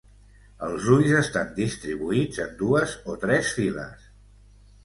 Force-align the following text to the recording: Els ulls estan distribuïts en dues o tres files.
Els 0.67 0.87
ulls 0.95 1.11
estan 1.19 1.51
distribuïts 1.59 2.41
en 2.47 2.57
dues 2.65 2.97
o 3.15 3.19
tres 3.27 3.55
files. 3.59 4.13